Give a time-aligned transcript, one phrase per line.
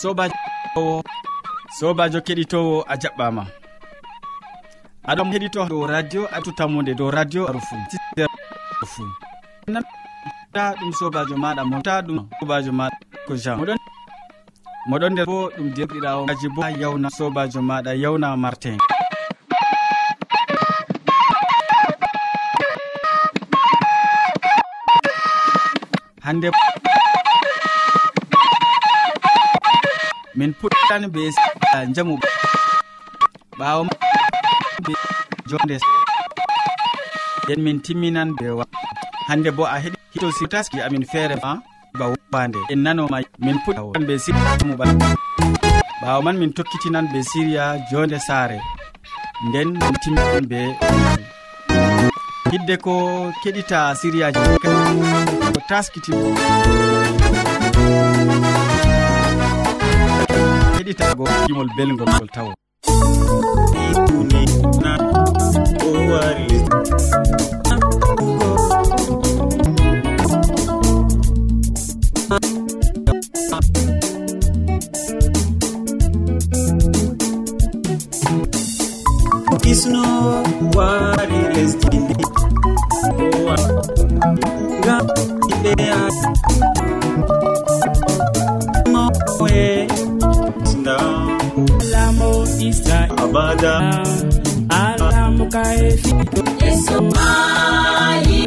[0.00, 0.34] sobajo
[1.78, 3.42] sobajo keɗitowo a jaɓɓama.
[5.10, 7.76] Aɗa heɗito dow radio atu tammude dow radio aru fu
[10.54, 13.78] ta ɗum sobajo maɗa mota ɗum sobajo maɗa ko jean moɗon
[14.90, 18.76] moɗon nder bo ɗum derɗirawo aji bo yawna sobajo maɗa yawna martin.
[26.24, 26.48] Hande
[30.48, 31.22] min puɗɗan be
[31.94, 32.14] jamu
[33.58, 33.82] ɓawo
[34.86, 34.92] be
[35.48, 35.76] jonde
[37.46, 38.64] den min timminan be wa
[39.28, 41.50] hande bo a heɗi hito sirtaski amin feere ma
[41.98, 44.90] ba wubande en nanoma min puɗɗan be sirmubal
[46.02, 48.58] ɓawo man min tokkitinan be siriya jonde saare.
[49.48, 50.60] Nden min timminan be
[52.50, 52.94] hidde ko
[53.42, 54.40] keɗita siriyaji.
[55.68, 56.12] Taskiti
[60.88, 62.52] heɗitago gimol belgol ngol tawo
[92.58, 94.02] sista abada.
[94.68, 96.14] Alamukaefi
[96.64, 98.46] yesu mali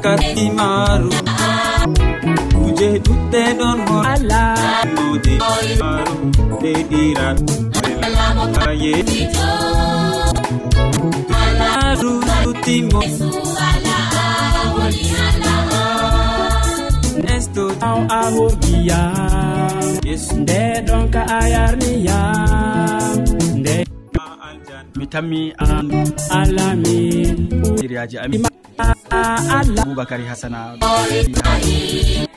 [0.03, 1.11] katimaru
[2.55, 5.35] kuje ɗuɗɗe ɗon ho alamoji
[5.81, 6.17] maru
[6.61, 7.39] ɗeɗirat
[8.63, 9.21] ka yeti
[12.65, 13.01] timo
[17.25, 19.83] nesto aw awogiyam
[20.43, 21.41] nde ɗon ka a
[23.59, 23.77] nde
[24.97, 25.89] mi tammi an
[26.39, 28.43] alamiryaji amin.
[29.13, 29.83] Allah.
[29.85, 30.61] Aboubacary hasana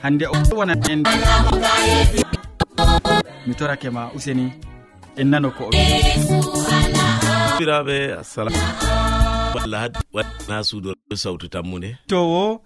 [0.04, 1.00] hande o wonan en.
[3.48, 4.48] Mi torake ma useni.
[5.18, 5.64] En nano ko
[7.58, 8.60] biraɓe assalamu
[9.56, 10.90] balahad waɗna suudo
[11.24, 12.62] sawtu tammude towo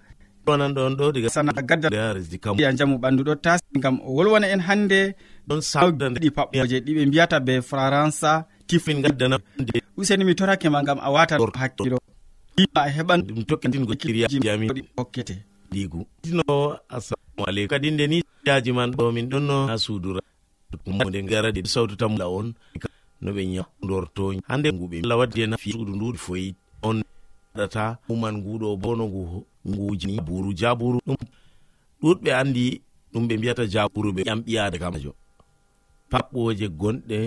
[0.50, 2.58] wonan ɗon ɗo diga sana gadda resdi kam.
[2.60, 5.14] ya jamu ɓandu ɗo tas gam o wolwona en hannde
[5.48, 8.32] ɗon saɗi paɓɓoje ɗiɓe mbiyata be faransa
[8.68, 9.38] tifin gaddana
[9.98, 11.98] useni mi torake ma gam a wata hakkilo.
[12.76, 15.36] A heɓan ɗum tokkitingo kiriyajami hokkete.
[15.72, 16.44] Ɗigu tino
[16.90, 17.70] assalamu aleykum.
[17.72, 20.20] Kadi nde ni yaji man ɗo min ɗonno ha suudura
[21.08, 22.54] nde garade sawtu tamla on.
[23.22, 24.98] No ɓe ñawdorto hande nguɓe.
[25.04, 26.56] Allah waddi en fi suudu nduɗi foyi.
[26.88, 27.04] on
[27.56, 29.22] ɗata uman nguɗo bono ngu
[29.70, 31.18] ngujini buru jaburu ɗum
[32.02, 32.82] ɗuɗɓe andi
[33.12, 35.12] ɗum ɓe mbiyata jaburu ɓe ƴam ɓiyade kamajo
[36.12, 37.18] paɓɓoje gonɗe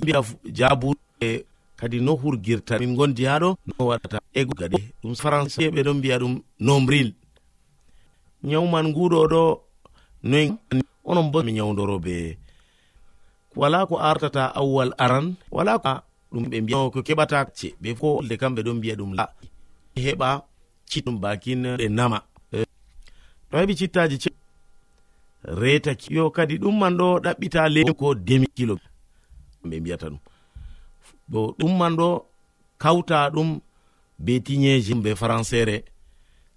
[0.00, 0.20] mbiya
[0.58, 1.44] jaburu e
[1.76, 6.16] kadi no hurgirta min gondi ha ɗo no waɗata egaɗe ɗum français ɓe ɗon mbiya
[6.22, 6.34] ɗum
[6.66, 7.08] nombril.
[8.48, 9.42] Nyawman nguɗo ɗo
[10.30, 10.46] noy
[11.04, 12.38] onon bo mi nyawdoro be
[13.56, 15.92] wala ko artata awwal aran wala ko
[16.34, 19.24] ɗum ɓe mbiya ko keɓata ce ɓe ko olde kamɓe ɗon mbiya ɗum la.
[19.96, 20.28] Heɓa
[20.90, 22.18] ciɗum bakin ɓe nama.
[23.50, 24.30] To heɓi cittaji ce
[25.60, 28.74] retaki yo kadi ɗum man ɗo ɗaɓɓita le ko demi kilo.
[29.68, 30.18] Ɓe mbiyata ɗum.
[31.28, 32.08] Bo ɗum man ɗo
[32.78, 33.60] kawta ɗum
[34.18, 35.76] be tiñeji be françaire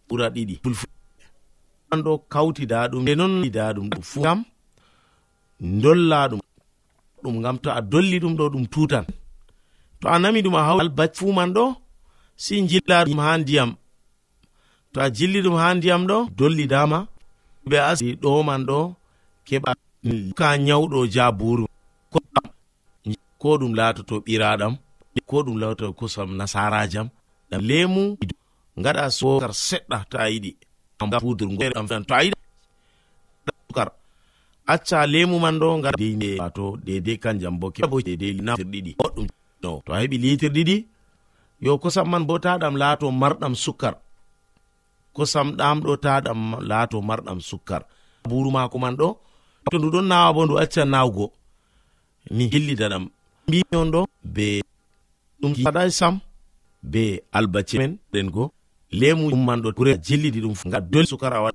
[0.10, 0.56] ɓura ɗiɗi.
[0.64, 3.88] Fulfuan ɗo kawtida ɗum e nonda ɗum.
[4.02, 4.44] Fu gam
[5.60, 6.42] dolla ɗum
[7.24, 9.06] ɗum gam to a dolli ɗum ɗo ɗum tutan.
[10.00, 11.66] to a nami ɗum a hawri albac fuu man ɗo
[12.44, 13.70] si jilla ɗum ha ndiyam.
[14.94, 17.00] To a jilli ɗum ha ndiyam ɗo dolli dama
[17.70, 18.80] be asii ɗoman ɗo
[19.48, 19.72] keɓa
[20.38, 21.66] ka nyawɗo jaburu
[23.42, 24.74] ko ɗum latoto ɓiraɗam
[25.30, 27.08] ko ɗum latoto kosam nasarajam
[27.50, 28.04] ɗam lemu
[28.84, 30.52] gaɗa sokar seɗɗa to a yiɗi.
[31.22, 32.38] Pudurgoɗam to a yiɗi.
[33.68, 33.90] Sukar.
[34.74, 35.98] Acca lemu man ɗo gaɗa
[36.42, 39.28] wato dedei kanjam bo keɓa bo dedei nafirɗiɗi boɗɗum.
[39.64, 40.78] no to a heɓi litir ɗiɗi
[41.66, 43.96] yo kosam man bo taɗam laato marɗam sukkar.
[45.16, 46.40] Kosam ɗam ɗo taɗam
[46.70, 47.82] laato marɗam sukkar.
[48.30, 49.08] Buru mako man ɗo
[49.72, 51.26] to ndu ɗon nawa bo ndu accan nawgo
[52.36, 53.04] ni hillita ɗam.
[53.48, 54.02] Mbion ɗo
[54.36, 54.62] be
[55.42, 56.20] ɗum saɗai sam
[56.92, 57.04] be
[57.38, 58.52] albace men ɗen go
[58.92, 61.52] lemu ɗumman ɗo ɓure jillidi ɗum ga dol sukar awa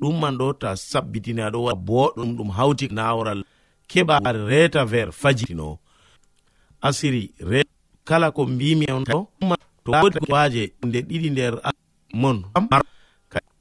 [0.00, 3.40] ɗumman ɗo ta sabbitini aɗo wa boɗɗum ɗum hawti naworal
[3.90, 4.16] keɓa
[4.48, 5.78] reta ver fajitino.
[6.84, 7.64] asiri re
[8.04, 9.18] kala ko mbimi on to
[9.84, 11.52] to wodi waje nde ɗiɗi nder
[12.20, 12.38] mon.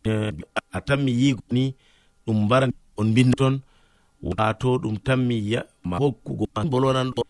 [0.04, 0.12] E,
[0.72, 1.64] a tanmi yigo ni
[2.28, 2.66] ɗum mbara
[3.00, 3.56] on mbinda ton
[4.38, 5.36] wato ɗum tanmi
[5.90, 7.22] ma hokkugo bolonan ɗo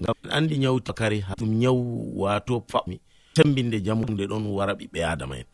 [0.00, 0.92] ngam andi ñawti
[1.26, 1.76] ha ɗum ñaw
[2.22, 2.96] wato fami
[3.34, 5.48] tembinde jamude ɗon wara ɓiɓɓe adama en.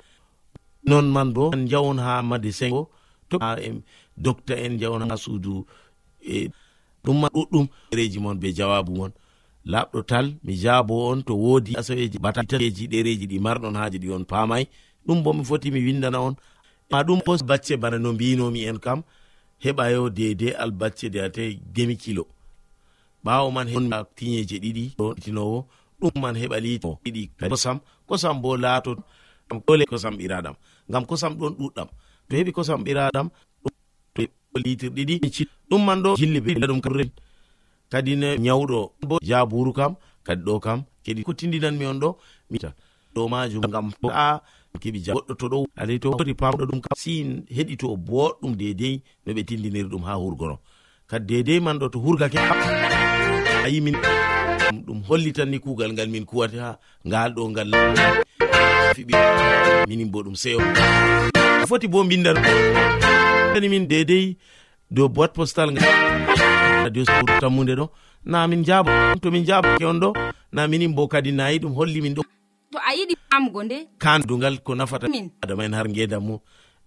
[0.89, 2.91] Non man bo an jawon ha madi o
[3.31, 3.37] to
[4.25, 5.53] docta en jawon ha suudu
[6.35, 6.51] e,
[7.05, 7.67] ɗum ma ɗuɗɗum
[7.97, 9.13] reji mon be jawabu mon.
[9.73, 14.25] laɓɗo tal mi jaabo on to woodi asaweji bataeji ɗereji ɗi marɗon haaji ɗi on
[14.31, 14.65] paamay
[15.07, 16.35] ɗum bo mi foti mi windana on
[16.91, 19.03] ma ɗum pos bacce bana no mbinomi en kam
[19.65, 22.25] heɓa yo dede albacce de ate gemi kilo
[23.25, 23.67] ɓawo man
[24.17, 25.59] tiñeje ɗiɗi ɗotinowo
[26.01, 27.79] ɗum man heɓa lito ɗiɗi kosam
[28.09, 28.91] kosam bo laato
[29.67, 30.55] dole kosam ɓiraɗam
[30.91, 31.89] ngam kosam ɗon ɗuɗɗam
[32.29, 33.29] to heɓi kosam ɓiraɗam
[34.65, 35.15] litir ɗiɗi
[35.69, 37.11] ɗum man ɗo jilli ɗum kaen
[37.91, 39.93] kadi ne nyawɗo bo jaburu kam
[40.27, 42.11] kadi ɗo kam keɗi kottidinanmi on ɗo
[42.51, 42.71] mita
[43.15, 44.41] ɗo majum ngam a
[44.83, 47.13] keɓi ja goɗɗo to ɗo alay to wodi pamɗo ɗum kam si
[47.57, 50.57] heɗito boɗɗum dedei no ɓe tindiniri ɗum ha hurgono
[51.11, 52.39] kadi dedei man ɗo to hurgake
[53.65, 53.97] a yimin
[54.87, 56.71] ɗum holli tan ni kuugal ngal min kuwata ha
[57.07, 57.71] ngal ɗo ngal.
[58.97, 59.15] Fiɓi
[59.89, 60.59] minin bo ɗum seyo.
[61.69, 62.37] Foti bo mbindan
[63.57, 64.37] ani min dedei
[64.91, 66.56] dow boîte postal ngal.
[66.87, 67.87] radio sawru tammude ɗo.
[68.25, 68.91] Na min jaabo
[69.23, 70.11] to min jaabake on ɗo.
[70.53, 72.23] Na minin bo kadi nayi ɗum holli min ɗo.
[72.73, 73.79] To a yiɗi famgo nde?
[73.99, 75.07] Kan dugal ko nafata
[75.43, 76.39] adama en har ngedam mum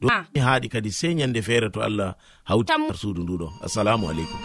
[0.01, 0.23] ɗo ah.
[0.45, 2.15] haaɗi kadi sey ñande feere to allah
[2.49, 4.39] hawti har suudu nduɗo assalamu aleykum.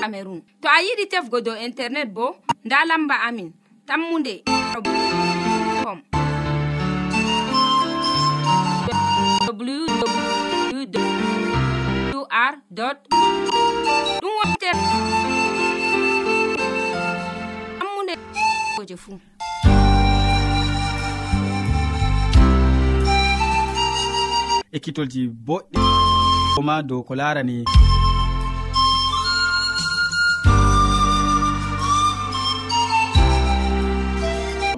[0.00, 3.48] Cameron to a yiɗi tefgo dow internet bo nda lamba amin.
[3.88, 4.34] Tammude
[5.84, 5.98] com
[9.48, 11.02] wwr
[18.92, 19.18] je fuu
[24.72, 25.78] ekkitolji boɗɗi
[26.66, 27.64] ma dow ko larani.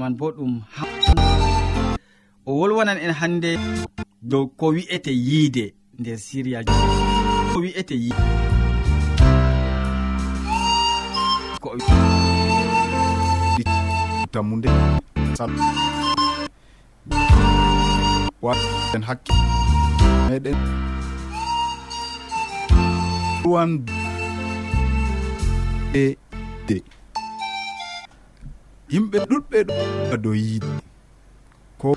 [0.00, 0.54] Man bo ɗum
[2.46, 3.50] o wolwanan en hande
[4.22, 5.64] dow ko wi'ete yiide
[5.98, 6.58] nder siriya.
[7.52, 8.53] Ko wi'ete yiide
[11.64, 11.72] ko
[14.28, 14.68] tammude
[15.32, 15.48] sal.
[18.44, 19.32] Waten hakke
[20.28, 20.56] meɗen.
[23.48, 23.70] Wan
[25.96, 26.04] e.
[26.68, 26.76] De.
[28.92, 29.58] Yimɓe ɗuɗɓe
[30.10, 30.68] ɗa dow yiide.
[31.80, 31.96] Ko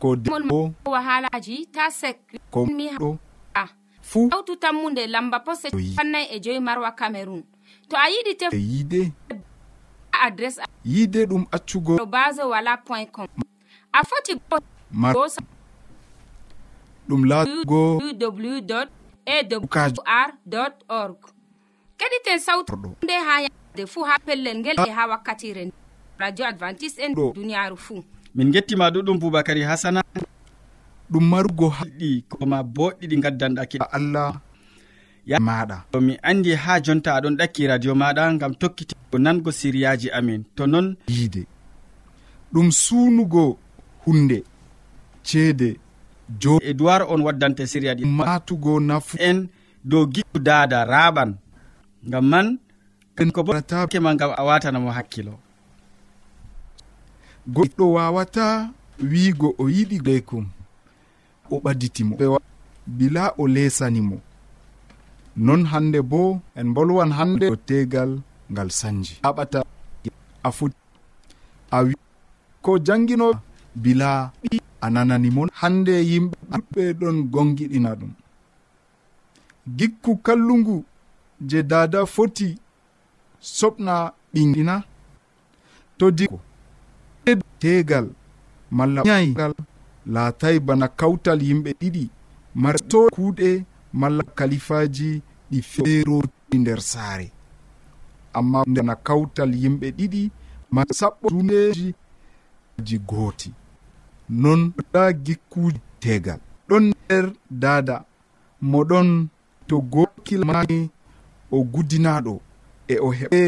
[0.00, 2.18] ko deo wahalaji ta sek
[2.52, 3.16] komiɗo
[3.54, 3.68] ah.
[4.02, 7.42] fuu hawtu tammunde lamba pose pannay e joyi marwa cameron
[7.88, 9.12] to a yiɗi tef e yiide?
[10.12, 13.26] Adres yiide ɗum accugo base wala point com.
[13.92, 14.40] A foti
[14.92, 15.14] mar
[17.08, 18.88] ɗum laago ww
[19.26, 21.16] awr org.
[21.98, 25.74] Keɗiten sawtuɗo nde ha yade fuu ha pellel ngel e ha wakkatire nde
[26.18, 28.04] radio advantice en duniyaru fuu
[28.34, 30.02] min gettima ɗuɗum boubacary hasana
[31.10, 34.40] ɗum marugo haɗɗi koma boɗɗi ɗi gaddanɗa ke allah
[35.30, 35.76] ya maɗa.
[36.00, 38.94] Mi andi ha jonta aɗon ɗakki radio maɗa gam tokkiti
[39.24, 40.44] nango siriyaji amin.
[40.56, 41.42] To non yiide.
[42.52, 43.58] Ɗum suunugo
[44.06, 44.38] hunde
[45.22, 45.76] ceede
[46.40, 48.04] jo edoir on waddante siriya ɗi.
[48.18, 49.48] Matugo nafu en
[49.84, 51.30] dow giɗɗu dada raɓan
[52.10, 52.58] gam man
[53.34, 55.34] ko botakema gam a watanamo hakkilo.
[57.54, 58.70] Goɗɗo wawata
[59.10, 60.44] wiigo o yiɗi leykum
[61.50, 62.38] o ɓaditimo
[62.86, 64.16] bila o lesanimo
[65.38, 68.10] non hande bo en bolwan hande o tegal
[68.52, 69.14] ngal sanji.
[69.22, 69.60] Aɓata
[70.42, 70.72] a fut
[71.70, 71.94] a wi
[72.64, 73.28] ko jangino
[73.82, 78.12] bila ɓi a nananimon hande yimɓe ɗuɓɓe ɗon gongiɗina ɗum.
[79.78, 80.76] Gikku kallungu
[81.48, 82.48] je dada foti
[83.40, 83.94] soɓna
[84.32, 84.74] ɓingina
[85.98, 86.26] to di
[87.60, 88.06] tegal
[88.70, 89.52] malla ngal
[90.14, 92.04] laatay bana kawtal yimɓe ɗiɗi
[92.62, 93.64] marto kuuɗe
[94.00, 97.32] malla kalifaji ɗi feeroti nder saare.
[98.38, 100.22] Amma ndena kawtal yimɓe ɗiɗi
[100.74, 101.94] ma sappo duneji
[102.86, 103.50] ji gooti.
[104.28, 108.04] Non da gikkuji tegal ɗon nder dada
[108.70, 109.08] moɗon
[109.68, 110.90] to gokilmani
[111.50, 112.34] o gudinaɗo
[112.88, 113.40] e o heɓe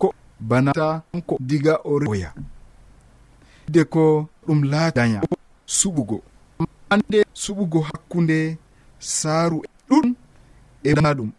[0.00, 0.08] ko
[0.48, 2.30] banata ko diga o reoya
[3.72, 5.20] de ko ɗum laataya
[5.66, 6.16] suɓugo.
[6.92, 8.58] Ande suɓugo hakkunde
[8.98, 10.06] saaru e ɗum
[10.82, 11.30] e ɗaɗum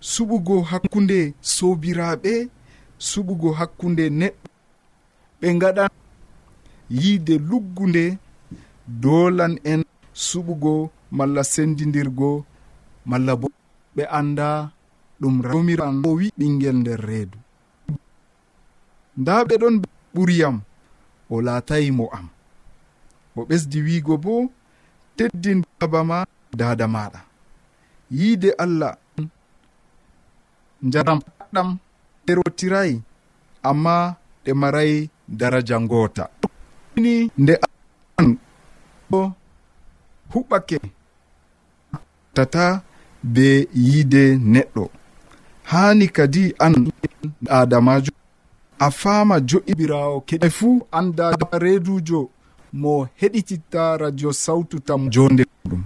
[0.00, 2.32] suɓugo hakkunde sobiraɓe
[3.08, 4.48] suɓugo hakkunde neɗɗo.
[5.40, 5.84] Ɓe gaɗa
[7.00, 8.04] yiide luggunde
[9.02, 9.80] dolan en
[10.26, 10.72] suɓugo
[11.16, 12.44] malla sendidirgo
[13.10, 13.48] malla bo
[13.96, 14.48] ɓe anda
[15.20, 17.38] ɗum romiran o wi ɓingel nder reedu.
[19.20, 19.76] Nda ɓe ɗon
[20.14, 20.56] ɓuriyam
[21.30, 22.26] o laatayi mo am.
[23.36, 24.34] O ɓesdi wiigo bo
[25.16, 26.18] teddin baba ma
[26.58, 27.20] dada maɗa
[28.10, 28.92] yiide allah
[30.82, 31.20] jaram
[31.54, 31.68] ɗam
[32.30, 33.02] erotirayi
[33.62, 36.24] amma ɗe marayi daraja ngoota
[36.96, 37.54] ni nde
[38.18, 38.36] an
[39.12, 39.32] o
[40.32, 40.78] huɓɓake
[42.34, 42.82] tata
[43.22, 44.22] be yiide
[44.52, 44.84] neɗɗo.
[45.70, 46.74] Haani kadi an
[47.58, 48.12] adamajo
[48.78, 51.26] a faama jo'ibirawo keɗe fuu anda
[51.62, 52.30] reedujo
[52.72, 55.82] mo heɗititta radio sawtu tam jonde ɗum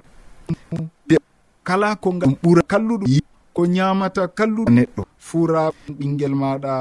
[1.66, 3.10] kala ko ngam ɓura kalluɗum
[3.54, 5.02] ko ñamata kalluɗo neɗɗo.
[5.26, 5.62] Fura
[5.98, 6.72] ɓinguel maɗa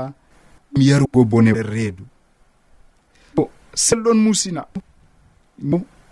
[0.87, 2.03] yarugo bone reedu.
[3.37, 3.49] O
[3.85, 4.61] selɗon musina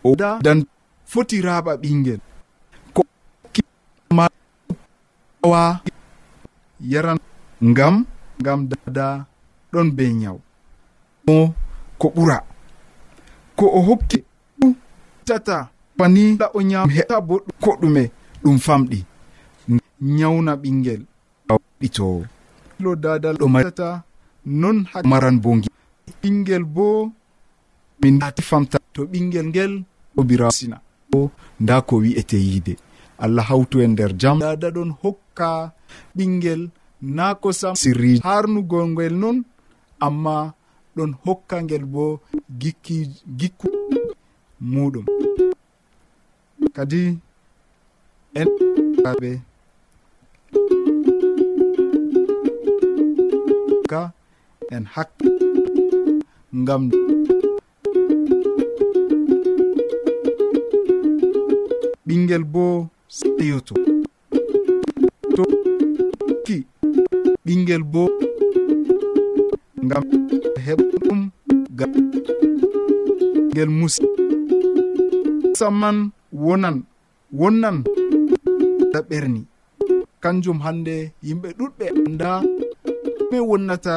[0.03, 0.15] o
[0.45, 0.59] dan
[1.11, 2.21] foti raɓa ɓinguel
[2.95, 3.01] ko
[4.17, 4.25] ma
[5.51, 5.81] wa
[6.91, 7.17] yaran
[7.69, 7.95] ngam
[8.41, 9.05] ngam dada
[9.71, 10.37] ɗon be nyaw
[11.27, 11.53] o
[11.99, 12.37] ko ɓura.
[13.57, 14.17] Ko o hokki
[15.25, 15.57] tata
[15.97, 18.03] pani la o nyam heɓa bo ko ɗume
[18.43, 18.99] ɗum famɗi.
[20.01, 21.01] nyawna ɓingel.
[21.79, 22.23] Ɗito
[22.83, 24.03] lo dadal ɗo marata
[24.45, 24.77] non
[25.11, 25.49] maran bo
[26.21, 27.11] ɓingel bo
[28.01, 29.73] min dati famta to ɓingel ngel
[30.19, 30.77] obirasina
[31.61, 32.73] nda ko wi'ete yiide.
[33.23, 34.39] Allah hawtu en nder jam.
[34.39, 35.49] Dada ɗon hokka
[36.17, 36.61] ɓingel
[37.01, 39.37] na kosam sirriji harnugol ngel non
[40.05, 40.37] amma
[40.95, 42.03] ɗon hokka ngel bo
[42.61, 42.97] gikki
[43.39, 43.67] gikku
[44.71, 45.05] muɗum.
[46.75, 47.01] Kadi
[48.39, 48.47] en
[49.21, 49.31] ɓe
[53.91, 54.11] jonka
[54.75, 55.27] en hakke
[56.61, 56.83] ngam
[62.07, 62.63] ɓingel bo
[63.17, 63.73] seyoto.
[65.35, 65.43] To
[66.45, 66.57] ki
[67.45, 68.03] ɓingel bo
[69.85, 70.03] ngam
[70.65, 71.19] heɓa ɗum
[71.77, 71.91] gam
[73.51, 74.03] ngel musi
[75.59, 75.97] samman
[76.43, 76.77] wonan
[77.39, 77.77] wonnan
[78.93, 79.41] da ɓerni.
[80.23, 80.95] Kanjum hande
[81.25, 82.29] yimɓe ɗuɗɓe anda
[83.31, 83.93] ɗume wonnata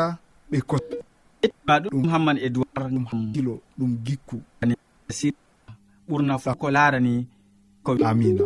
[0.51, 2.87] ɓe kotma ɗum hamman e duwar
[3.35, 4.37] kilo ɗum gikku.
[6.09, 7.15] Ɓurna fu ko larani
[7.85, 8.45] ko amina.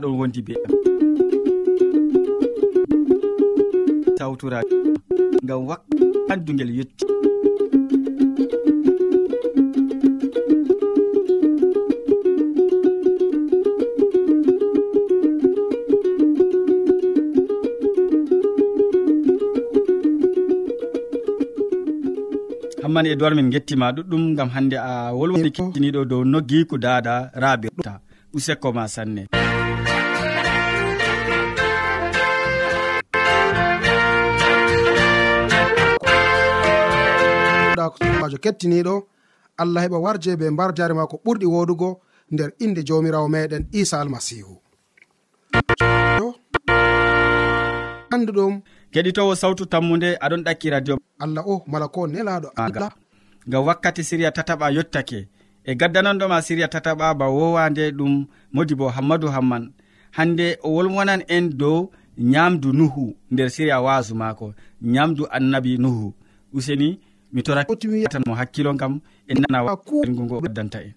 [0.00, 0.72] meɗa ɗon wondi be am.
[4.16, 4.60] Tawtura
[5.44, 5.80] ngam wak
[6.28, 7.04] handugel yetti.
[22.82, 27.30] Hamman e dowar min gettima ɗuɗɗum gam hande a wolwoni kettiniɗo dow noggi ko dada
[27.42, 28.00] rabi ta
[28.34, 29.39] useko ma sanne.
[38.30, 38.94] sobajo kettiniɗo
[39.58, 44.00] allah heɓa warje be mbar jare ma ko ɓurɗi wodugo nder inde jamirawo meɗen isa
[44.00, 44.54] almasihu.
[48.14, 48.62] Anduɗum.
[48.92, 52.90] Keɗitowo sawtu tammude aɗon ɗakki radio allah o mala ko nelaɗo allah
[53.48, 55.28] ngam wakkati siriya tataɓa yottake.
[55.64, 59.72] E gaddananɗoma siriya tataɓa ba wowande ɗum modi bo hammadou hamman.
[60.16, 66.12] Hande o wolwonan en dow nyamdu nuhu nder siriya wasu mako nyamdu annabi nuhu.
[66.52, 66.98] Useni
[67.32, 68.94] mi toratan mo hakkilo gam
[69.30, 69.58] en nana
[70.08, 70.92] ngo addanta en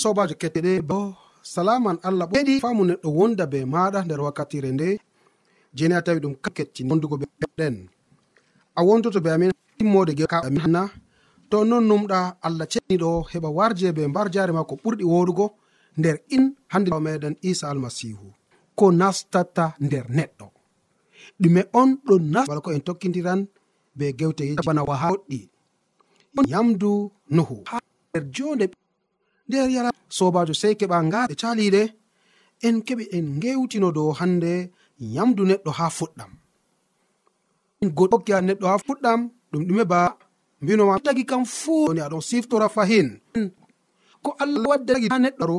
[0.00, 0.98] sobajo ketteɗe bo
[1.54, 4.88] salaman allah ɓeɗi famu neɗɗo wonda be maɗa nder wakkatire nde
[5.76, 7.74] jeni a tawi ɗum kettini wondugo ɓeɗen
[8.78, 10.24] a wontoto be amin timmode ge
[11.50, 15.46] to non numɗa allah ceniɗo heɓa warje be mbar jare ma ko ɓurɗi woɗugo
[15.98, 18.26] nder in hande meɗen isa almasihu
[18.78, 20.46] ko nastata nder neɗɗo.
[21.40, 23.40] Ɗume on ɗo nas wala ko en tokkidiran
[23.96, 25.40] be gewte bana wa hoɗɗi
[26.52, 27.56] yamdu nuhu.
[27.70, 27.78] Ha
[28.10, 28.66] nder jonde
[29.48, 31.82] nder yara sobajo sey keɓa ngaɓe caliɗe
[32.66, 34.52] en keɓi en gewtino dow hande
[35.14, 36.30] yamdu neɗɗo ha fuɗɗam.
[37.96, 39.20] Goɗɗokia neɗɗo ha fuɗɗam
[39.52, 40.00] ɗum ɗume ba
[40.62, 43.08] mbinoma tagi kam fuu ni aɗon siftora fahin.
[44.22, 45.56] Ko allah waddagi ha neɗɗo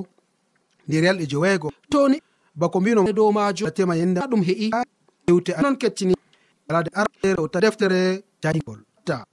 [0.87, 2.17] nder yalɗe jowego toni
[2.55, 4.67] bako mbino dow majo tema yende ɗum he'i
[5.29, 6.15] ewte non keccini.
[6.69, 9.25] alade arere o ta deftere jangol ta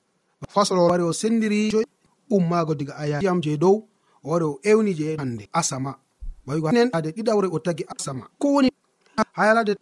[0.54, 1.86] fasloo wari o sendiri joyi
[2.36, 3.76] ummaago diga aya je dow
[4.24, 5.92] o wari o ewni je hande asama.
[6.46, 8.24] Ɓawigoen ade ɗiɗawre o tagi asama.
[8.38, 8.68] Ko woni
[9.36, 9.74] ha yalade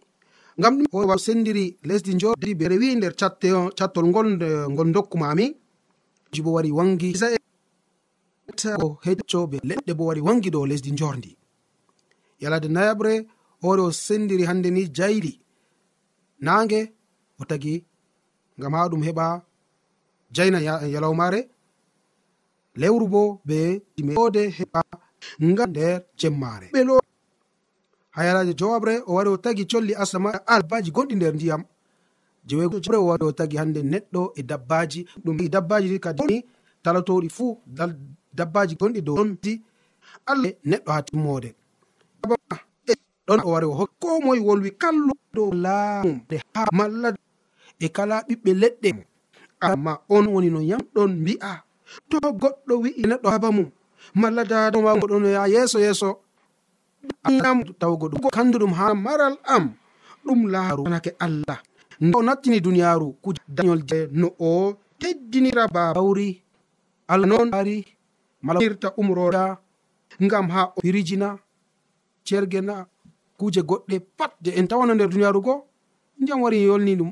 [0.59, 3.13] ngam ɗum o sendiri lesdi jodi be rewi nder
[3.77, 4.27] cattol ngol
[4.73, 5.45] ngol dokkumami.
[5.45, 7.37] Amin bo wari wangi e,
[8.83, 11.37] o hecco be leɗɗe bo wari wangi dow lesdi jordi
[12.41, 13.27] yalade nayabre
[13.63, 15.33] ore o sendiri hande ni jayli
[16.41, 16.93] nange
[17.39, 17.83] o tagi
[18.59, 19.25] ngam ha ɗum heɓa
[20.35, 20.59] jayna
[20.93, 21.41] yalawmare.
[22.75, 23.81] Lewru bo be
[24.23, 24.81] ode heɓa
[25.49, 26.95] nga nder jemmare ɓelo
[28.15, 31.63] hayalaje jowabre o wari o tagi colli asama albaji gonɗi nder ndiyam.
[32.47, 34.99] Jewebre o wari o tagi hande neɗɗo e dabbaji.
[35.23, 36.45] Ɗum dabbaji kadi
[36.83, 37.57] talatoɗi fuu
[38.37, 39.61] dabbaji gonɗi dow ɗonti
[40.31, 41.49] allah neɗɗo ha timmode.
[43.27, 46.17] Ɗon o wari o hokki ko moye wolwi kallu dow laamum
[46.55, 47.09] ha malla
[47.79, 48.89] e kala ɓiɓɓe leɗɗe
[49.67, 51.51] amma on woni no yamɗon mbi'a.
[52.09, 53.69] To goɗɗo wi'i neɗɗo haba mum
[54.21, 54.91] malla dadaoma
[55.35, 56.09] ya yeeso yeeso.
[57.23, 59.65] Am tawgo ɗum kandu ha maral am
[60.25, 61.59] ɗum laaruanake allah
[62.01, 66.41] nde o nattini duniyaaru kuje dañol je no o teddinira babawri
[67.07, 67.85] allah noon ari
[68.41, 69.57] malairta umroda
[70.23, 71.37] ngam ha o firijina
[72.27, 72.75] cergena
[73.39, 75.53] kuje goɗɗe pat de en tawana nder duniyaaru go
[76.19, 77.11] ndiyam wari yolni ɗum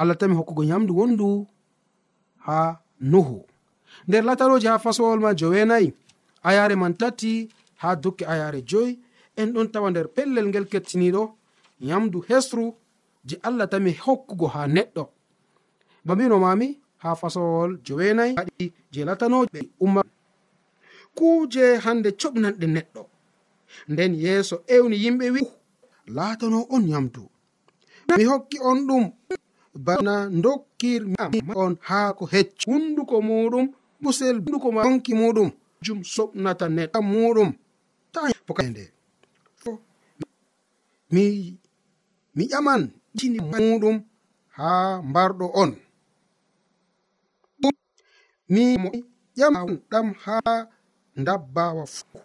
[0.00, 1.46] allah tami hokkugo nyamdu wondu
[2.46, 3.38] ha nuhu.
[4.08, 5.92] Nder lataroji ha fasowol ma jowenayi
[6.42, 7.48] ayare man tati
[7.82, 8.98] ha dokke ayare joyi
[9.36, 11.22] en ɗon tawa nder pellel ngel kettiniɗo
[11.86, 12.66] nyamdu hesru
[13.28, 15.04] je allah tami hokkugo ha neɗɗo.
[16.04, 16.68] Bambino mami
[17.02, 20.02] ha fasowol jowenayi aɗi je latanoɓe umma
[21.16, 23.02] kuje hande coɓnanɗe neɗɗo.
[23.92, 25.42] Nden yeeso ewni yimɓe wi
[26.16, 27.22] latano on nyamdu.
[28.16, 29.04] Mi hokki on ɗum.
[29.74, 31.14] bana dokkirmi
[31.56, 33.66] on haa ko heccu hunduko muɗum
[34.02, 35.48] kusel hunduko ma donki muɗum
[35.84, 37.50] jum soɓnata neɗɗa muɗum
[38.12, 38.82] ta pokande
[41.12, 41.24] mi
[42.36, 42.82] mi ƴaman
[43.18, 43.96] jini muɗum
[44.56, 45.70] haa mbarɗo on.
[48.52, 48.88] Mi mo
[49.38, 50.56] ƴaman ɗam haa
[51.26, 52.20] dabbawa fuu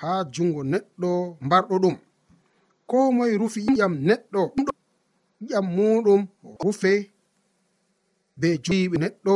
[0.00, 1.10] haa jungo neɗɗo
[1.46, 1.96] mbarɗo ɗum.
[2.90, 4.42] Ko moye rufi ƴam neɗɗo.
[5.48, 6.20] ƴam muɗum
[6.64, 6.92] rufe
[8.40, 9.34] be juiɓe neɗɗo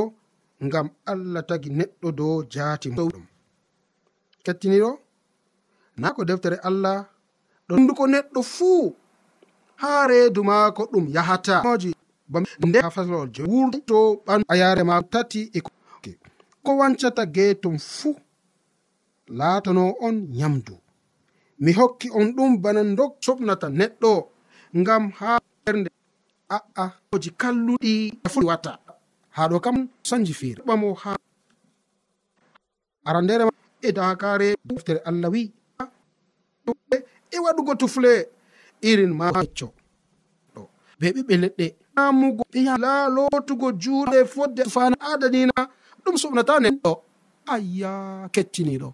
[0.67, 3.11] ngam allah tagi neɗɗo dow jaati ɗum
[4.45, 4.91] kettiniɗo
[6.01, 6.99] na ko deftere allah
[7.67, 8.85] ɗo hunduko neɗɗo fuu
[9.83, 11.55] haa reedu maako ɗum yahata.
[12.67, 12.91] Nde ha
[13.35, 15.61] jo wurto ɓan a ma tati e
[16.65, 18.17] ko wancata geetum fuu
[19.39, 20.75] laatano on nyamdu.
[21.63, 24.13] Mi hokki on ɗum bana dok soɓnata neɗɗo
[24.81, 25.31] ngam ha
[25.65, 25.91] ɓernde
[26.55, 27.93] aa ah, ah, oji kalluɗi.
[28.33, 28.73] Fui watta.
[29.37, 29.77] Haɗo kam
[30.09, 30.61] sanji feere.
[30.69, 31.13] Ɓamo ha
[33.09, 33.45] arandere
[33.83, 35.43] e dakare deftere allah wi
[37.35, 38.13] e waɗugo tufle.
[38.89, 39.67] Irin ma ɗo.
[40.99, 41.67] Be ɓiɓɓe leɗɗe.
[41.97, 42.43] Namugo
[42.85, 44.63] la lotugo juuɗe fodde.
[44.75, 45.57] Fana adanina
[46.05, 46.93] ɗum suɓnata nen ɗo.
[47.53, 47.93] Ayya
[48.35, 48.89] kettiniɗo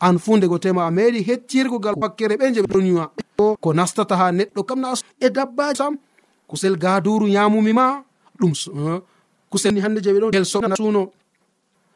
[0.00, 3.04] an fu ndego tema a meeɗi hettirgogal wakkere ɓe je ɗon duniya
[3.38, 4.88] ko nastata ha neɗɗo kam na
[5.20, 5.94] e dabbaji sam.
[6.48, 7.86] Kusel gaduru yamumi ma
[8.40, 9.00] ɗum eh,
[9.50, 11.02] kuselni hande je ɓeɗo ngel soɓna suno.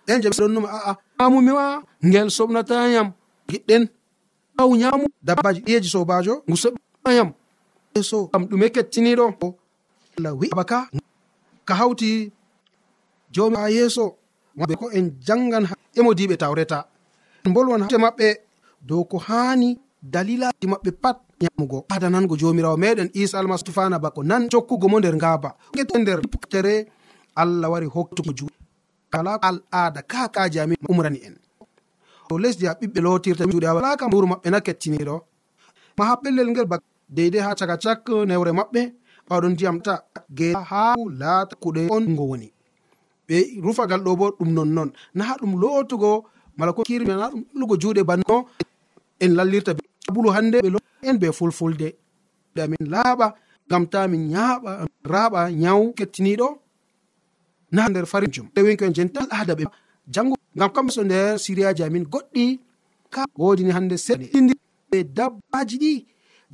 [0.07, 1.65] Ɗen je ɗonnuma aa yamumi ma
[2.09, 3.09] ngel soɓnatayam
[3.49, 3.83] giɗɗen
[4.61, 7.29] aw yamu dabbaji ɗiyeji sobajo ngu soɓayam
[7.95, 9.25] e so kam ɗume kettiniɗo.
[10.19, 10.79] Allah wi abaka
[11.67, 12.31] ka hawti
[13.35, 14.05] jomi ha yeeso
[14.69, 15.65] ɓe ko en jangan
[15.99, 16.79] emodiɓe tawreta.
[17.55, 18.29] Bolwan maɓɓe
[18.89, 19.69] dow ko hani
[20.13, 21.17] dalilaji maɓɓe pat.
[21.45, 25.51] yamugo adanango jomirawo meɗen isa almasihu fana bako nan jokkugo mo nder ngaba.
[25.77, 26.21] Gete nder
[26.53, 26.87] tere
[27.37, 28.55] allah wari hoktugo juɗe
[29.11, 31.37] kala al'ada kakaji amin umrani en.
[32.29, 35.17] To lesdi ha ɓiɓɓe lotirta juɗe walaka wuro maɓɓe na kettiniɗo.
[35.99, 36.77] Ma ha pellel ngel ba
[37.09, 38.81] deydei ha caka cak newre maɓɓe
[39.29, 39.95] ɓawɗon ndiyam ta
[40.37, 42.49] ge ha laata kuɗe on ngo woni.
[43.29, 44.91] Ɓe rufagal ɗo bo ɗum nonnon.
[45.15, 46.25] Na ɗum lotugo
[46.57, 48.37] mala ko kirmina ɗum ɗugo juuɗe banno
[49.21, 49.73] en lallirta
[50.07, 51.89] sabulu hande ɓe en be fulfulde.
[52.63, 53.35] Amin laaɓa
[53.69, 56.49] ngam ta min yaaɓa raaɓa nyawu kettiniɗo
[57.73, 59.65] na nder farijum wenko en jenta aada ɓe.
[60.15, 62.45] Jango ngam kamso nder siriyaji amin goɗɗi
[63.11, 64.55] ka wodini hande seɗɗidi
[64.91, 65.93] ɓe dabbaji ɗi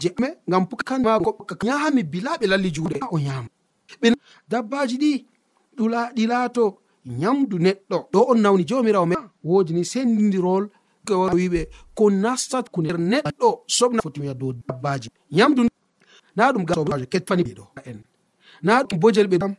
[0.01, 2.99] je me ngam pukanmagoyaami bila ɓe lalli juuɗe.
[3.11, 3.49] O yaama
[4.01, 4.09] ɓe
[4.51, 5.13] dabbaji ɗi
[6.17, 6.65] ɗi laato
[7.07, 7.97] nyamdu neɗɗo.
[8.13, 9.17] Ɗo on nawni jomirawo me.
[9.45, 10.65] Wodini sendidirol
[11.09, 11.61] hakke o wiɓe
[11.94, 13.49] ko nastat ku nder neɗɗo.
[13.66, 15.09] Sobna fotiya dow dabbaji.
[15.31, 15.62] Yamdu
[16.37, 17.99] na ɗum gasobajo kettfani ɓeɗo en.
[18.62, 19.55] Na ɗum bojel ɓe kam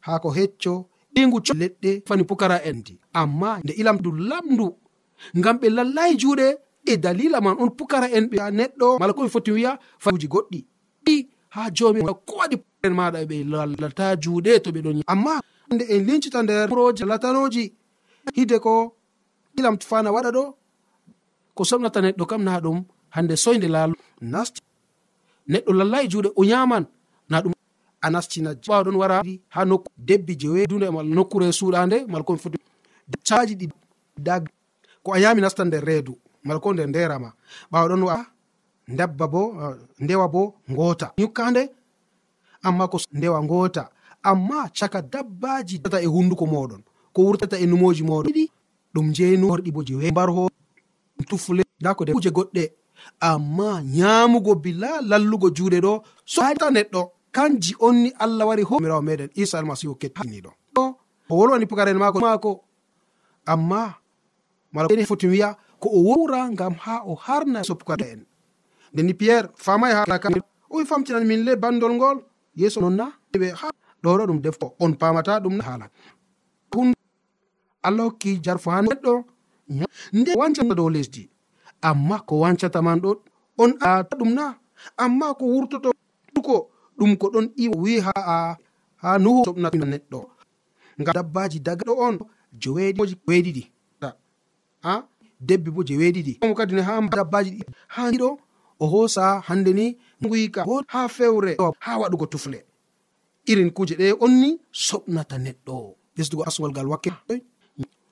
[0.00, 4.66] ha ko hecco ɗigu co leɗɗe fani pukara en di amma nde ilamdu lamdu
[5.38, 6.46] ngam ɓe lallayi juuɗe
[6.86, 10.60] e dalila man on pukara en ɓe neɗɗo mala komi foti wiya fauji goɗɗi.
[11.54, 15.40] Ha jomi ko waɗi en maɗa ɓe lallata juuɗe to ɓe ɗon amma
[15.72, 17.64] nde en lincita nder proje latanoji
[18.36, 18.72] hide ko
[19.58, 20.44] ilam fana waɗa ɗo
[21.54, 23.94] ko somnata neɗɗo kam na ɗum hande soyde laalu.
[24.20, 24.60] Nasti
[25.48, 26.84] neɗɗo lallayi juuɗe o yaman
[27.30, 27.52] na ɗum.
[28.04, 29.22] A nastina ɓawa ɗon wara
[29.54, 32.58] ha nokku debbi jewe dunde e mal nokkure suuɗande mala malko foti
[33.26, 33.66] caji ɗi
[34.26, 34.40] da
[35.02, 36.12] ko a yami nastan nder reedu
[36.44, 37.32] mala ko nder nderama
[37.72, 38.16] ɓawa ɗon wa
[38.88, 39.42] dabba bo
[39.98, 41.12] ndewa bo ngoota.
[41.16, 41.70] Yukkande
[42.62, 43.88] amma ko ndewa ngoota.
[44.22, 48.44] Amma caka dabbaji tata e hunduko moɗon ko wurtata e numoji moɗon ɗiɗi
[48.94, 50.48] ɗum jeynu horɗi bo jewe mbarho
[51.24, 52.64] tufle nda ko kuje goɗɗe.
[53.20, 59.58] Amma nyamugo bila lallugo juuɗe ɗo so neɗɗo kanji onni allah wari homirawo meɗen isa
[59.58, 62.50] almasihu kettiniɗo o wolwani pukaren mako mako
[63.46, 63.94] amma
[64.72, 68.26] mala foti wiya ko o wowra ngam ha o harna so pukara en.
[68.92, 70.28] Ndeni pierre famay haka
[70.70, 72.18] o wi famtinan min le bandol ngol
[72.56, 73.68] yeeso nonna ɓe ha
[74.02, 75.86] ɗoɗo ɗum defo on pamata ɗum haala
[77.82, 79.24] allah hokki jarfo ha neɗɗo
[80.12, 81.22] nde wancata dow lesdi
[81.88, 83.10] amma ko wancata man ɗo
[83.62, 84.44] on ata ɗum na
[84.96, 85.90] amma ko wurtoto
[86.46, 86.56] ko
[86.98, 88.56] ɗum ko ɗon iwa wi ha a
[89.02, 90.18] ha nuhu soɓna neɗɗo.
[91.00, 92.16] Ngam dabbaji daga ɗo on
[92.62, 93.62] joweeɗi weeɗiɗi
[94.82, 95.02] a
[95.40, 97.62] debbi bo je weeɗiɗi omo kadi ne ha dabbaji ɗi.
[97.94, 98.28] Ha ɗiɗo
[98.82, 102.58] o hoosa hande ni guyka ha fewre ha waɗugo tufle.
[103.46, 105.74] Irin kuje ɗe on ni soɓnata neɗɗo
[106.16, 107.10] ɓesdugo asgol aswalgal wakke.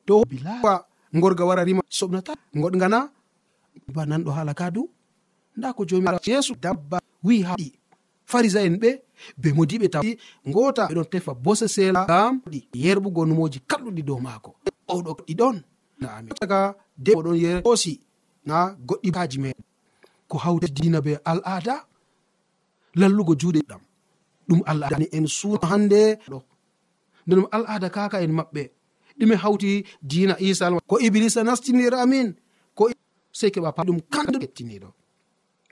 [0.06, 0.86] To bilawa
[1.20, 1.82] gorga wara rima.
[1.88, 2.98] Soɓnata goɗgana
[3.94, 4.82] ba nanɗo haala kadu
[5.56, 7.68] nda ko jomi yeesu dabba wi haɗi
[8.30, 8.90] farisa en ɓe
[9.40, 10.00] be modiɓe ta
[10.54, 14.50] gota ɓeɗon tefa bose sela gam ɗi yerɓugo numoji kalɗuɗi dow maako.
[14.88, 15.56] Oɗo ɗi ɗon.
[16.42, 18.00] Aga de oɗon yeosi
[18.46, 18.56] na
[18.88, 19.50] goɗɗi haji me
[20.28, 21.74] ko hawte dina be al'ada
[23.00, 23.80] lallugo juuɗe ɗam.
[24.48, 26.38] Ɗum al'ada en suuna hande ɗo
[27.26, 28.62] nde ɗum al'ada kaka en maɓɓe.
[29.18, 32.34] ɗume hawti dina isa ko iblisa nastinira amin.
[32.74, 32.90] Ko
[33.32, 34.88] sey keɓa pa ɗum kanɗo kettiniɗo.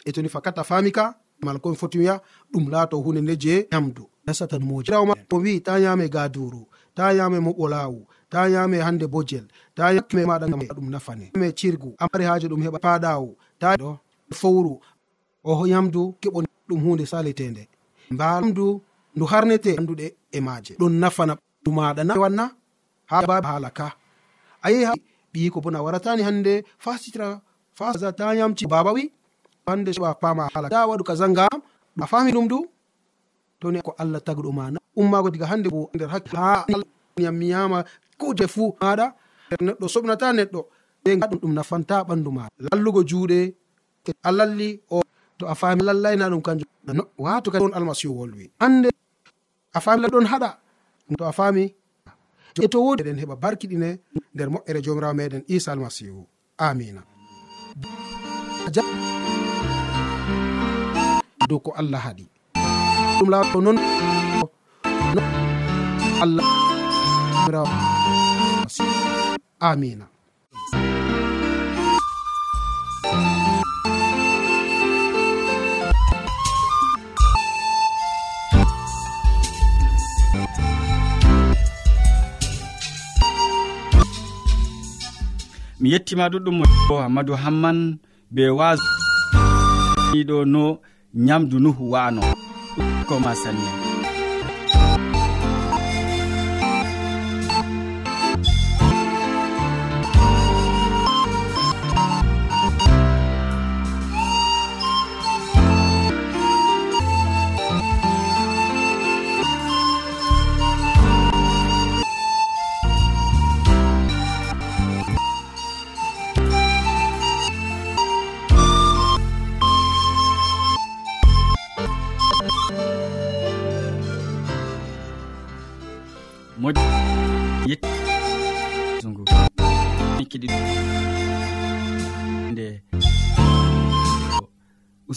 [0.07, 1.05] E toni fakata fami ka
[1.45, 2.21] mala komi foti wiya
[2.53, 6.63] ɗum laato hunde nde je ñamdu nasatan mojiraoma mo wi ta yame gaduru
[6.95, 8.01] ta yame moɓo laawu
[8.33, 11.27] ta yame hande bojel ta yame maɗa ɗum nafane.
[11.41, 13.99] Me cirgu amari haaji ɗum heɓa paɗawu ta ɗo
[14.41, 14.81] fowru.
[15.45, 17.69] O yamdu keɓo ɗum hunde salitende
[18.11, 18.83] mbaamdu
[19.17, 21.33] ndu harnete anduɗe e maje ɗon nafana
[21.65, 22.45] ɗumaɗa na wanna
[23.11, 23.87] ha ba halaka
[24.67, 24.93] ayi ha
[25.33, 27.41] ɓi ko bona waratani hande fasitira
[27.79, 29.05] fasa ta yamci baba wi
[29.67, 31.57] hande soɓa pama hala da waɗu kaza ngam
[32.03, 32.59] a fami ɗum du
[33.61, 36.65] toni ko allah tagɗo mana ummago diga hande bo nder hakki ha
[37.25, 37.79] yam miyama
[38.19, 39.07] kuje fuu maɗa
[39.67, 40.61] neɗɗo soɓnata neɗɗo
[41.05, 42.43] ɓe gaɗum ɗum nafanta ɓandu ma.
[42.67, 43.39] Lallugo juuɗe
[44.23, 45.03] a lalli o
[45.39, 46.69] to a fami lallayna ɗum kanjum.
[47.19, 48.89] Wato kadi on almasihu wolwi hande
[49.77, 50.51] a fami ɗon haɗa
[51.19, 51.65] to a fami
[52.59, 53.89] e to wodi eɗen heɓa barkiɗine
[54.35, 56.27] nder moƴƴere jomirawo meɗen isa almasihu.
[56.59, 57.03] Amina.
[61.49, 62.25] Dow ko allah haɗi.
[63.19, 63.79] Ɗum laato noon
[66.23, 66.45] allah
[69.61, 70.07] amina.
[85.81, 86.65] mi yettima ɗuɗɗum mo
[87.03, 87.79] hammadou hamman
[88.35, 90.63] be wasɗo no
[91.27, 92.23] nyamdu nuhu wano
[93.09, 93.90] ko ma sanne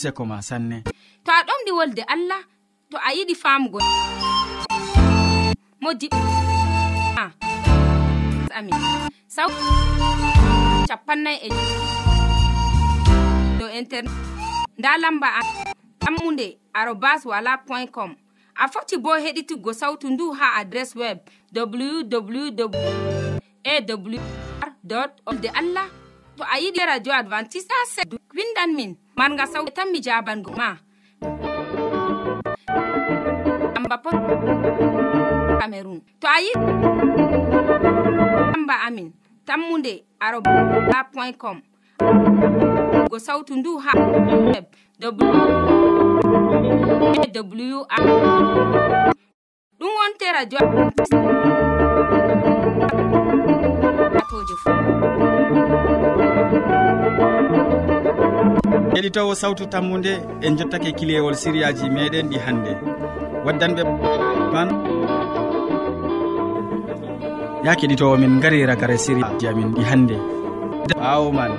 [0.03, 0.83] useko ma sanne.
[1.23, 2.41] To a ɗomɗi wolde allah
[2.91, 3.79] to a yiɗi famugo
[5.81, 6.07] modi
[7.23, 7.31] ah.
[8.57, 8.75] amin.
[9.27, 9.47] Saw
[10.89, 11.49] capannay e
[13.59, 14.11] dow internet.
[14.77, 15.41] Nda lamba a
[15.99, 18.15] tammunde arobas wala point com.
[18.55, 21.17] A foti bo heɗituggo sautu ndu ha adress web
[21.55, 22.67] www
[23.63, 25.87] awr de allah
[26.37, 28.03] to a yiɗi radio advantice a
[28.35, 28.97] windan min.
[29.15, 30.77] marga saw tan mi jabango ma.
[33.77, 34.09] Amba po
[35.59, 36.71] cameron to a yiɗi
[38.55, 39.13] amba amin.
[39.45, 41.61] Tammude aroba point com.
[43.09, 43.91] Go sautu ndu ha
[44.53, 44.65] web
[44.99, 45.11] w
[49.79, 50.59] ɗum wonte radio
[54.19, 54.69] atoje fu
[58.95, 62.71] heɗitowo sawtu tammude en jottake kilewol siriyaji meɗen ɗi hannde
[63.45, 63.81] waddanɓe
[64.53, 64.69] man
[67.65, 70.15] ya keɗitowo min gari ragare siriyaji amin ɗi hannde
[70.99, 71.51] ɓawo man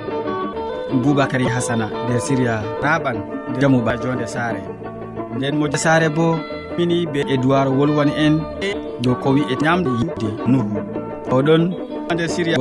[1.03, 3.17] boubacary hasana nder siriya raɓan
[3.59, 4.61] jamuba jonde saare.
[5.37, 6.37] Nden mo saare bo
[6.77, 8.33] mini be edoird wolwani en
[9.01, 10.77] dow ko wi'e ñamde yidde nuhu
[11.35, 11.61] oɗon
[12.13, 12.57] nder siriya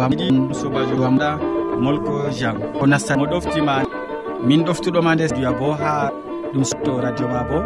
[0.60, 1.28] sobajo wamɗa
[1.82, 2.56] molko jean.
[2.78, 3.82] Ko nasta mo ɗoftima
[4.42, 6.10] min ɗoftuɗoma nde duya bo ha
[6.52, 7.58] ɗum to radio ma bo.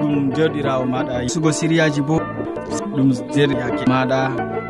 [0.00, 2.20] Ɗum joɗirawo maɗa sugo siriyaji bo.
[2.96, 4.20] Ɗum jeryake maɗa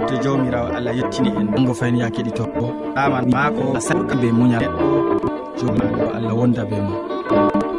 [0.06, 1.48] to jawmirawo allah yettini en.
[1.56, 2.72] Ango fayin ya keɗito bo.
[2.96, 4.86] Ama mako sarka be muñal neɗɗo.
[5.58, 7.71] Jomaɗo allah wonda be mo.